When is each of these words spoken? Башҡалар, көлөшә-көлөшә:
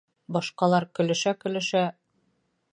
Башҡалар, 0.37 0.87
көлөшә-көлөшә: 0.99 1.85